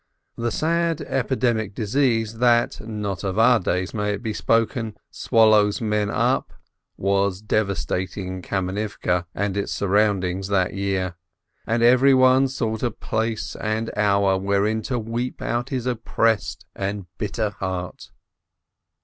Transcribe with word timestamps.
The 0.35 0.49
sad 0.49 1.01
epidemic 1.01 1.75
disease 1.75 2.39
that 2.39 2.81
(not 2.87 3.23
of 3.23 3.37
our 3.37 3.59
days 3.59 3.91
be 3.91 4.31
it 4.31 4.35
spoken!) 4.35 4.97
swallows 5.11 5.79
men 5.79 6.09
up, 6.09 6.53
was 6.97 7.39
devastating 7.39 8.41
Kamenivke 8.41 9.25
and 9.35 9.55
its 9.55 9.71
surroundings 9.71 10.47
that 10.47 10.73
year, 10.73 11.17
and 11.67 11.83
every 11.83 12.15
one 12.15 12.47
sought 12.47 12.81
a 12.81 12.89
place 12.89 13.55
and 13.57 13.95
hour 13.95 14.39
wherein 14.39 14.81
to 14.89 14.97
weep 14.97 15.39
out 15.39 15.69
his 15.69 15.85
opprest 15.85 16.65
and 16.75 17.05
bitter 17.19 17.51
heart. 17.59 18.09